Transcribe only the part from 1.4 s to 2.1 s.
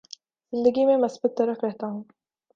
رہتا ہوں